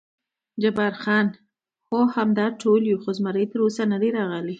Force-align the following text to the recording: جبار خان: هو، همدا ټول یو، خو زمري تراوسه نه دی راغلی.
جبار 0.61 0.93
خان: 1.03 1.27
هو، 1.87 1.99
همدا 2.15 2.45
ټول 2.61 2.81
یو، 2.91 3.01
خو 3.03 3.09
زمري 3.17 3.43
تراوسه 3.51 3.83
نه 3.91 3.97
دی 4.01 4.09
راغلی. 4.17 4.49